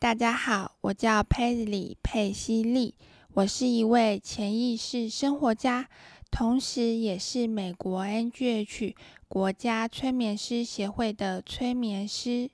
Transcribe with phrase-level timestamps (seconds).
[0.00, 2.94] 大家好，我叫佩里佩西利，
[3.32, 5.88] 我是一位潜意识生活家，
[6.30, 8.94] 同时也是美国 NGH
[9.26, 12.48] 国家催眠师协会的催眠师。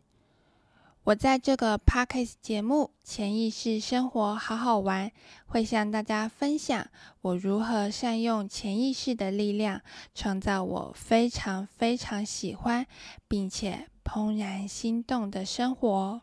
[1.04, 5.08] 我在这个 Podcast 节目《潜意识生活好好玩》，
[5.44, 6.88] 会向大家分享
[7.20, 9.82] 我如何善用潜意识的力量，
[10.14, 12.86] 创造我非常非常喜欢
[13.28, 16.22] 并且怦然心动的生活。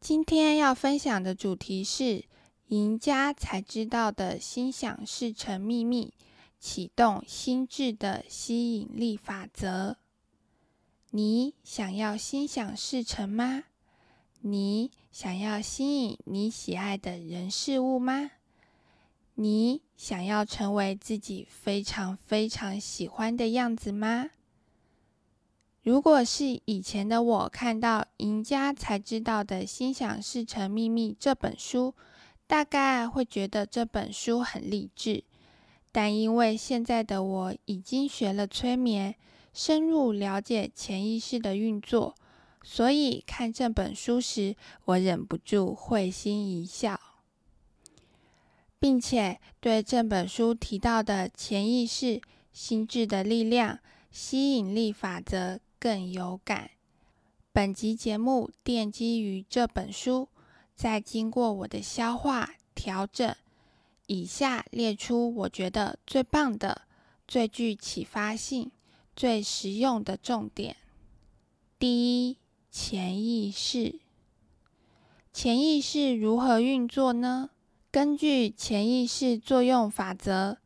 [0.00, 2.24] 今天要分享的主题是
[2.68, 6.14] 赢家才知道的心想事成秘密，
[6.60, 9.96] 启动心智的吸引力法则。
[11.10, 13.64] 你想要心想事成吗？
[14.40, 18.30] 你想要吸引你喜爱的人事物吗？
[19.34, 24.30] 你想要成为自己非常非常喜欢的样子吗？
[25.88, 31.94] 如果是以前的我看到《赢家才知道的心想事成秘密》这本书，
[32.46, 35.24] 大概会觉得这本书很励志。
[35.90, 39.14] 但因为现在的我已经学了催眠。
[39.54, 42.14] 深入了解潜意识的运作，
[42.62, 47.00] 所以看这本书时，我忍不住会心一笑，
[48.78, 52.20] 并且对这本书提到的潜意识、
[52.52, 53.78] 心智的力量、
[54.12, 56.70] 吸引力法则更有感。
[57.52, 60.28] 本集节目奠基于这本书，
[60.74, 63.34] 在经过我的消化调整，
[64.06, 66.82] 以下列出我觉得最棒的、
[67.26, 68.70] 最具启发性。
[69.16, 70.76] 最实用的重点：
[71.76, 72.36] 第一，
[72.70, 73.98] 潜意识。
[75.32, 77.50] 潜意识如何运作呢？
[77.90, 80.58] 根据潜意识作用法则，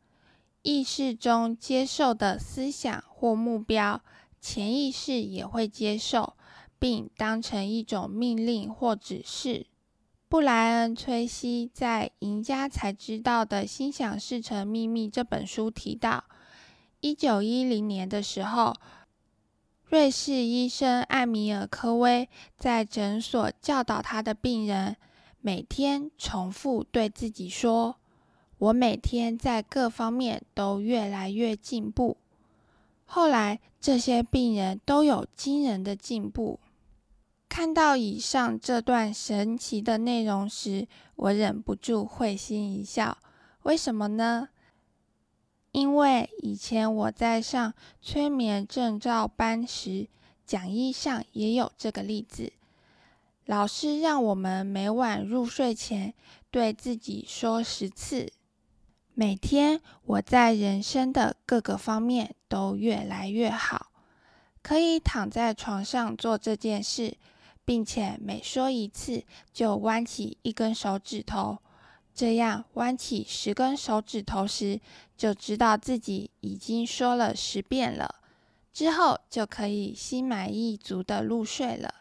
[0.61, 4.03] 意识中接受的思想或目标，
[4.45, 6.33] 潜意识也会接受，
[6.77, 9.67] 并当成一种命令或指示。
[10.27, 16.25] 布莱恩·崔西在《赢家才知道的心想事成秘密》这本书提到。
[16.99, 18.75] 一九一零年的时候，
[19.85, 24.97] 瑞士医生艾米尔·科威在诊所教导他的病人，
[25.39, 27.95] 每天重复对自己说
[28.59, 32.17] ：“我每天在各方面都越来越进步。”
[33.15, 36.59] 后来，这些病人都有惊人的进步。
[37.47, 43.15] 看到以上这段神奇的内容时，我忍不住会心一笑。
[43.61, 44.49] 为什么呢？
[45.73, 50.07] 因为以前我在上催眠证照班时，
[50.43, 52.51] 讲义上也有这个例子。
[53.45, 56.15] 老师让我们每晚入睡前
[56.49, 58.33] 对自己说十次
[59.15, 63.91] ：“每天我在人生的各个方面都越来越好。”
[64.63, 67.17] 可以躺在床上做这件事，
[67.65, 71.57] 并且每说一次就弯起一根手指头。
[72.15, 74.79] 这样弯起十根手指头时，
[75.17, 78.15] 就知道自己已经说了十遍了。
[78.71, 81.93] 之后就可以心满意足的入睡了。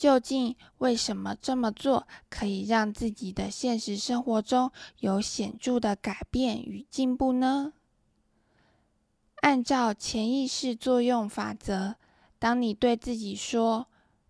[0.00, 7.74] 究竟为什么这么做可以让自己的现实生活中有显著的改变与进步呢？
[9.42, 11.96] 按照潜意识作用法则，
[12.38, 13.88] 当你对自己说：“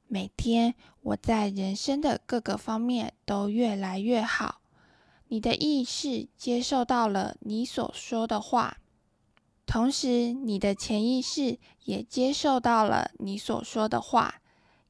[0.08, 4.62] 每天我在人生的各个方面都越来越好。”
[5.30, 8.78] 你的意识接受到了你所说的话，
[9.66, 14.34] 同时你的潜意识也接受到了你所说的话。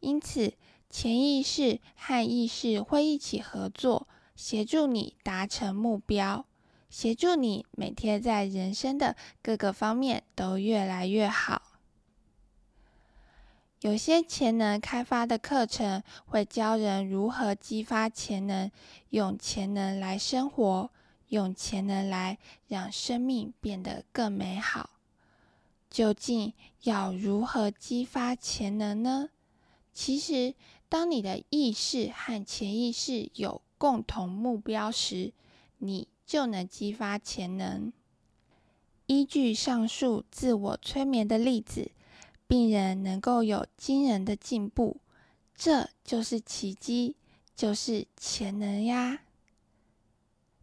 [0.01, 0.55] 因此，
[0.91, 6.45] 潜意识和意识会一起合作，协助你达成目标，
[6.91, 11.63] 协助你每天在人生的各个方面都越来越好。
[13.83, 18.71] 有些潜能开发的课程会教人如何激发潜能，
[19.11, 20.91] 用潜能来生活，
[21.29, 22.37] 用潜能来
[22.67, 24.91] 让生命变得更美好。
[25.89, 26.53] 究竟
[26.83, 29.31] 要如何激发潜能呢？
[29.93, 30.55] 其实，
[30.91, 35.33] 当你的意识和潜意识有共同目标时，
[35.79, 37.91] 你就能激发潜能。
[39.07, 41.93] 依据上述自我催眠的例子。
[42.47, 44.97] 病人能够有惊人的进步，
[45.55, 47.15] 这就是奇迹，
[47.55, 49.21] 就是潜能呀！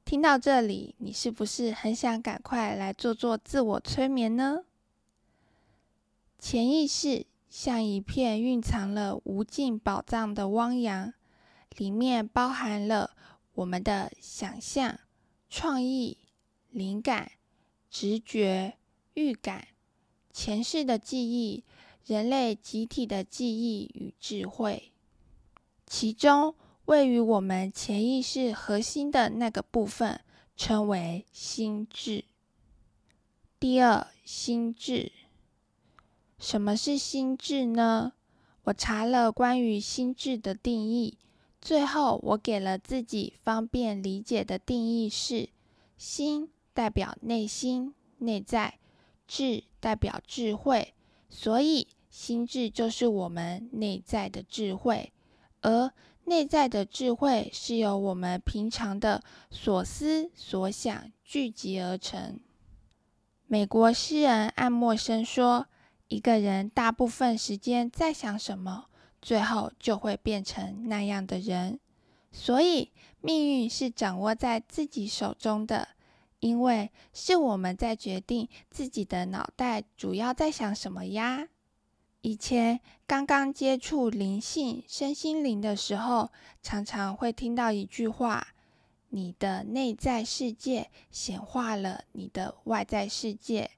[0.03, 4.65] 听到这里，你是不是很想赶快来做做自我催眠呢？
[6.37, 11.13] 潜意识像一片蕴藏了无尽宝藏的汪洋，
[11.77, 13.15] 里面包含了
[13.53, 14.99] 我们的想象、
[15.49, 16.17] 创意、
[16.69, 17.31] 灵感、
[17.89, 18.77] 直觉、
[19.13, 19.67] 预感、
[20.31, 21.63] 前世的记忆。
[22.05, 24.93] 人类集体的记忆与智慧，
[25.85, 26.55] 其中
[26.85, 30.21] 位于我们潜意识核心的那个部分，
[30.55, 32.23] 称为心智。
[33.59, 35.11] 第二，心智。
[36.39, 38.13] 什么是心智呢？
[38.63, 41.17] 我查了关于心智的定义，
[41.61, 45.49] 最后我给了自己方便理解的定义是：
[45.97, 48.77] 心代表内心、内在，
[49.27, 50.93] 智代表智慧，
[51.29, 55.11] 所以心智就是我们内在的智慧。
[55.61, 55.91] 而
[56.25, 62.39] 内在的智慧是由我们平常的所思所想聚集而成。
[63.47, 65.67] 美国诗人爱默生说
[66.07, 68.85] ：“一个人大部分时间在想什么，
[69.21, 71.79] 最后就会变成那样的人。
[72.31, 75.87] 所以，命运是掌握在自己手中的，
[76.39, 81.47] 因为是我们在决定自己的脑袋主要在想什么呀。”
[82.21, 86.31] 以前刚刚接触灵性、身心灵的时候，
[86.61, 88.47] 常常会听到一句话。
[89.09, 93.71] 你的内在世界显化了你的外在世界。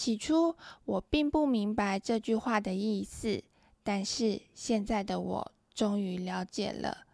[0.00, 0.56] 起初
[0.86, 3.44] 我并不明白这句话的意思，
[3.82, 7.04] 但是现在的我终于了解了。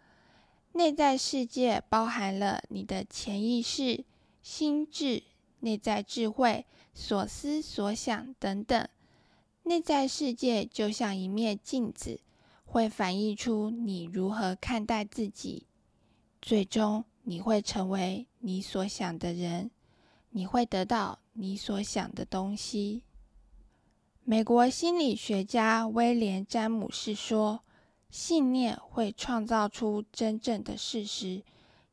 [0.71, 4.05] 内在世界包含了你的潜意识、
[4.41, 5.25] 心智、
[5.59, 8.89] 内在智慧、所思所想等等。
[9.65, 12.21] 内在世界就像一面镜子，
[12.65, 15.67] 会反映出你如何看待自己，
[16.41, 17.05] 最终。
[17.25, 19.73] 你会成为你所想的人，
[20.31, 23.03] 你会得到你所想的东西。
[24.25, 27.63] 美国心理学家威廉·詹姆士说
[28.11, 31.43] ：“信念会创造出真正的事实，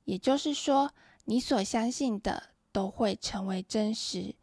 [0.05, 0.91] 也就是说，
[1.25, 4.35] 你所相信的都会成为真实。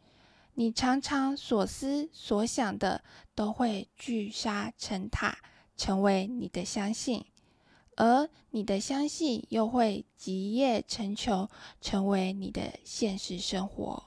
[0.55, 3.03] 你常常所思所想的
[3.35, 5.39] 都会聚沙成塔，
[5.77, 7.25] 成为你的相信。”
[7.97, 11.49] 而你的相信又会集腋成裘，
[11.81, 14.05] 成为你的现实生活。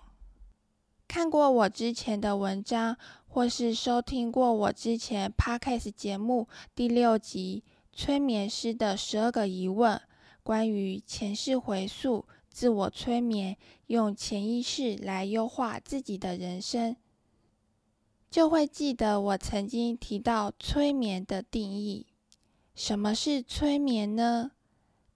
[1.07, 2.97] 看过我之前的文章，
[3.27, 7.63] 或是收听过我之前 podcast 节目第六集
[7.97, 9.95] 《催眠师的十二个疑问》，
[10.41, 13.57] 关于前世回溯、自我催眠，
[13.87, 16.95] 用潜意识来优化自己的人生，
[18.31, 22.07] 就会记得我曾经提到催眠的定义。
[22.75, 24.51] 什么是催眠呢？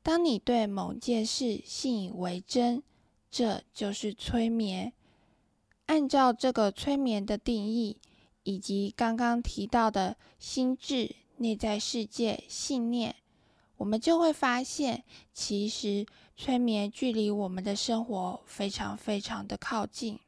[0.04, 2.84] 当你对某件事信以为真，
[3.32, 4.94] 这就是催眠。
[5.88, 7.98] 按照这个催眠的定义，
[8.44, 13.16] 以及刚刚提到的心智、内在世界、信念，
[13.78, 16.06] 我们就会发现，其实
[16.36, 20.20] 催眠距离我们的生活非常非常的靠近。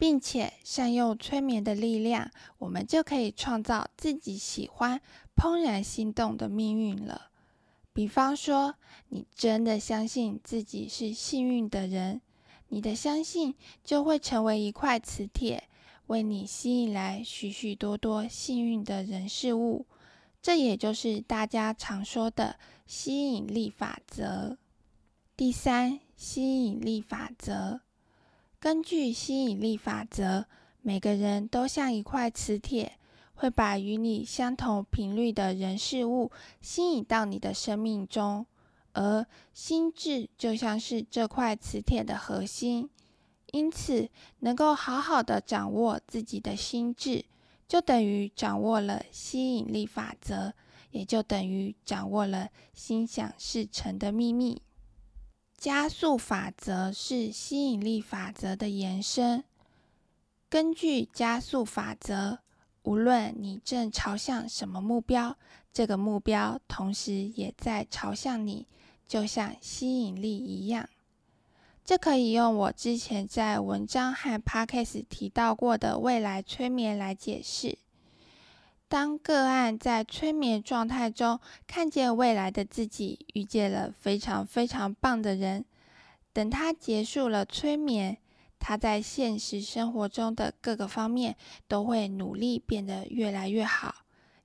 [0.00, 5.00] 并且善用催眠的力量，我们就可以创造自己喜欢、
[5.38, 7.30] 怦然心动的命运了。
[7.92, 8.74] 比方说，
[9.08, 12.20] 你真的相信自己是幸运的人，
[12.68, 13.54] 你的相信
[13.84, 15.68] 就会成为一块磁铁，
[16.08, 19.86] 为你吸引来许许多多幸运的人事物。
[20.42, 24.58] 这也就是大家常说的吸引力法则。
[25.36, 27.80] 第三，吸引力法则。
[28.60, 30.46] 根据吸引力法则，
[30.82, 32.98] 每个人都像一块磁铁，
[33.38, 38.44] 会把与你相同频率的人事物吸引到你的生命中。
[38.94, 42.90] 而心智就像是这块磁铁的核心，
[43.52, 44.08] 因此
[44.40, 47.24] 能够好好的掌握自己的心智，
[47.68, 50.52] 就等于掌握了吸引力法则，
[50.90, 54.60] 也就等于掌握了心想事成的秘密。
[55.56, 59.44] 加速法则是吸引力法则的延伸。
[60.48, 62.38] 根据加速法则，
[62.88, 65.36] 无论你正朝向什么目标，
[65.74, 68.66] 这个目标同时也在朝向你，
[69.06, 70.88] 就像吸引力一样。
[71.84, 77.76] 这可以用我之前在文章和 podcast 提到过的未来催眠来解释。
[78.88, 85.62] 当个案在催眠状态中看见未来的自己遇见了非常非常棒的人，
[86.32, 88.16] 等他结束了催眠，
[88.58, 91.36] 他在现实生活中的各个方面
[91.66, 93.94] 都会努力变得越来越好，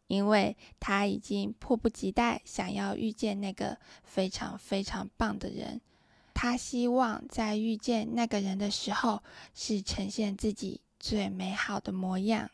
[0.07, 5.81] 因为他已经迫不及待想要遇见那个非常非常棒的人。
[6.33, 9.21] 他希望在遇见那个人的时候，
[9.53, 12.49] 是呈现自己最美好的模样。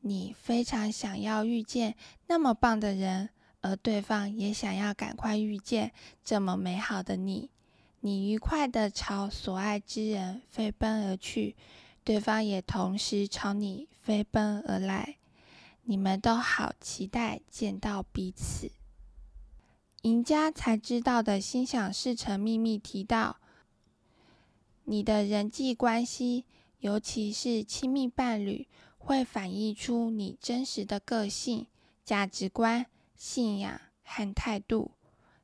[0.00, 1.94] 你非常想要遇见
[2.26, 3.30] 那么棒的人，
[3.60, 5.92] 而对方也想要赶快遇见
[6.24, 7.50] 这么美好的你。
[8.02, 11.54] 你愉快地朝所爱之人飞奔而去，
[12.02, 15.16] 对方也同时朝你飞奔而来。
[15.82, 18.70] 你们都好期待见到彼此。
[20.02, 23.36] 赢家才知道的心想事成秘密提到，
[24.84, 26.46] 你的人际关系，
[26.78, 28.66] 尤其是亲密伴侣，
[28.96, 31.66] 会反映出你真实的个性、
[32.02, 34.92] 价值观、信仰和态度。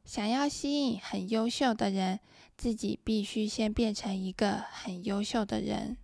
[0.07, 2.21] 想要吸引很优秀的人，
[2.57, 5.97] 自己必须先变成一个很优秀的人。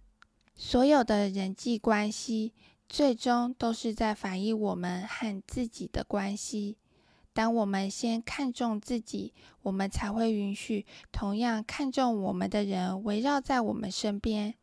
[0.54, 2.52] 所有的人际关系，
[2.88, 6.76] 最终都是在反映我们和自己的关系。
[7.32, 9.32] 当我们先看重自己，
[9.62, 14.54] 我们才会允许同样看重我们的人围绕在我们身边。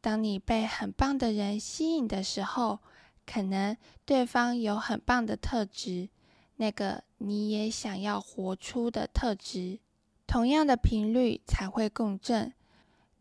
[0.00, 2.78] 当你被很棒的人吸引的时候，
[3.26, 6.08] 可能对方有很棒的特质，
[6.56, 9.80] 那个你也想要活出的特质，
[10.26, 12.52] 同样的频率才会共振。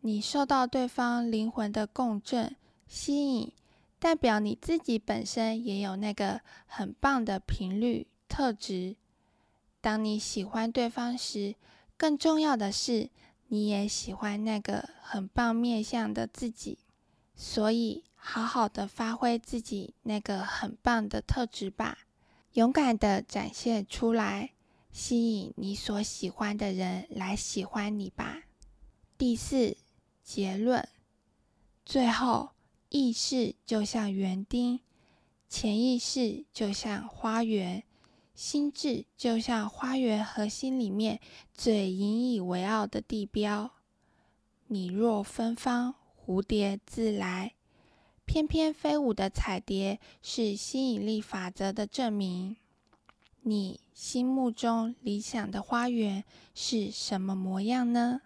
[0.02, 2.56] 你受到对方灵魂的共振
[2.88, 3.52] 吸引，
[4.00, 8.08] 代表你自己本身也有那个很棒的频率。
[8.28, 8.98] 特质。
[9.80, 11.56] 当你喜欢对方时，
[11.96, 13.10] 更重要的是，
[13.48, 16.80] 你也喜欢那个很棒面相的自己。
[17.36, 22.00] 所以，好好的发挥自己那个很棒的特质吧，
[22.54, 24.55] 勇敢的展现出来，
[24.96, 28.44] 吸引你所喜欢的人来喜欢你吧。
[29.18, 29.76] 第四
[30.24, 30.88] 结论，
[31.84, 32.52] 最后，
[32.88, 34.80] 意识就像园丁，
[35.50, 37.84] 潜意识就像花园。
[38.36, 41.20] 心智就像花园核心里面
[41.54, 43.72] 最引以为傲的地标。
[44.68, 47.56] 你若芬芳，蝴蝶自来。
[48.24, 52.56] 翩翩飞舞的彩蝶是吸引力法则的证明。
[53.48, 56.24] 你心目中理想的花园
[56.56, 58.22] 是什么模样呢？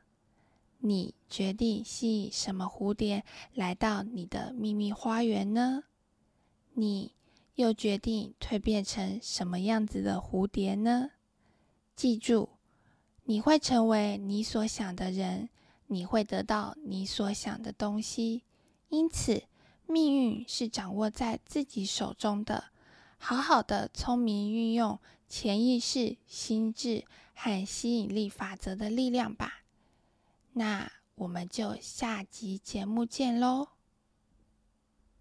[0.77, 5.83] 你决定吸引什么蝴蝶来到你的秘密花园呢？
[6.73, 7.11] 你。
[7.55, 11.11] 又决定蜕变成什么样子的蝴蝶呢？
[11.93, 12.51] 记住，
[13.25, 15.49] 你会成为你所想的人，
[15.87, 18.43] 你会得到你所想的东西。
[18.87, 19.43] 因此，
[19.85, 22.68] 命运是掌握在自己手中的。
[23.19, 24.97] 好好的聪明运用
[25.27, 29.61] 潜意识、心智和吸引力法则的力量吧。
[30.53, 33.78] 那我们就下集节目见喽！